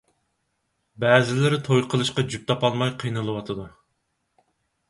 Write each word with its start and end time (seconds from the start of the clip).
بەزىلىرى 1.03 1.59
توي 1.69 1.83
قىلىشقا 1.91 2.25
جۈپ 2.31 2.49
تاپالماي 2.53 2.95
قىينىلىۋاتىدۇ. 3.05 3.67